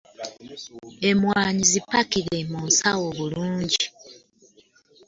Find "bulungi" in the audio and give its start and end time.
3.17-3.85